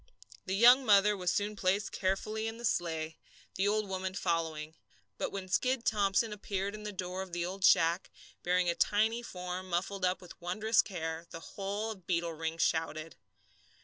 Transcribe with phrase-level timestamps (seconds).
[0.47, 3.19] The young mother was soon placed carefully in the sleigh,
[3.53, 4.73] the old woman following.
[5.19, 8.09] But when Skid Thomson appeared in the door of the old shack,
[8.41, 13.15] bearing a tiny form muffled up with wondrous care, the whole of Beetle Ring shouted.